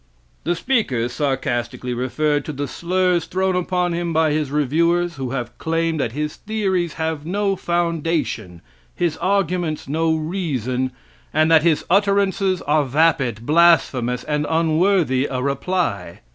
The 0.45 0.55
speaker 0.55 1.07
sarcastically 1.09 1.93
referred 1.93 2.43
to 2.45 2.51
the 2.51 2.67
slurs 2.67 3.25
thrown 3.25 3.55
upon 3.55 3.93
him 3.93 4.13
by 4.13 4.31
his 4.31 4.49
reviewers, 4.49 5.17
who 5.17 5.29
have 5.29 5.55
claimed 5.59 5.99
that 5.99 6.13
his 6.13 6.37
theories 6.37 6.93
have 6.93 7.23
no 7.23 7.55
foundation, 7.55 8.63
his 8.95 9.15
arguments 9.17 9.87
no 9.87 10.15
reason, 10.15 10.91
and 11.31 11.51
that 11.51 11.61
his 11.61 11.85
utterances 11.87 12.63
are 12.63 12.83
vapid, 12.83 13.45
blasphemous, 13.45 14.23
and 14.23 14.47
unworthy 14.49 15.27
a 15.29 15.39
reply. 15.39 16.21